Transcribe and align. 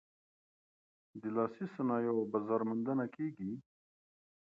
د 1.21 1.23
لاسي 1.35 1.65
صنایعو 1.75 2.29
بازار 2.33 2.61
موندنه 2.69 3.05
کیږي؟ 3.15 3.51